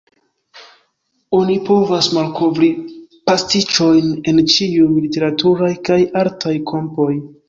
[1.39, 2.69] Oni povas malkovri
[3.31, 7.11] pastiĉojn en ĉiuj literaturaj kaj artaj kampoj.